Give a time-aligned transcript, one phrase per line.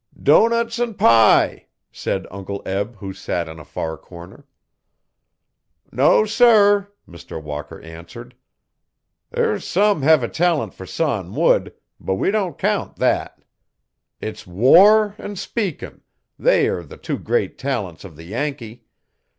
[0.19, 4.47] 'Doughnuts an' pie,' said Uncle Be who sat in a far corner.
[5.91, 8.33] 'No sir,' Mr Walker answered,
[9.29, 13.43] 'there's some hev a talent fer sawin' wood, but we don't count that.
[14.19, 16.01] It's war an' speakin',
[16.39, 18.85] they are the two great talents of the Yankee.